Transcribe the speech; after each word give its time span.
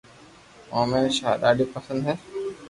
او 0.71 0.77
امو 0.83 0.97
ني 1.03 1.09
ڌادي 1.41 1.65
پسند 1.73 2.01
ھي 2.07 2.13